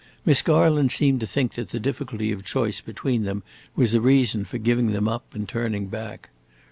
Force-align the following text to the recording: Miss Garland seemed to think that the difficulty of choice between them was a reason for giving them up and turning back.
Miss 0.25 0.41
Garland 0.41 0.91
seemed 0.91 1.19
to 1.19 1.27
think 1.27 1.51
that 1.53 1.69
the 1.69 1.79
difficulty 1.79 2.31
of 2.31 2.43
choice 2.43 2.81
between 2.81 3.21
them 3.21 3.43
was 3.75 3.93
a 3.93 4.01
reason 4.01 4.45
for 4.45 4.57
giving 4.57 4.93
them 4.93 5.07
up 5.07 5.35
and 5.35 5.47
turning 5.47 5.89
back. 5.89 6.31